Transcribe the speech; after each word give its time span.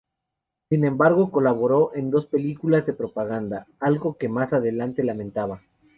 Sin 0.69 0.83
embargo, 0.83 1.29
colaboró 1.29 1.91
en 1.93 2.09
dos 2.09 2.25
películas 2.25 2.87
de 2.87 2.93
propaganda, 2.93 3.67
algo 3.79 4.17
que 4.17 4.29
más 4.29 4.51
adelante 4.51 5.03
lamentaba. 5.03 5.61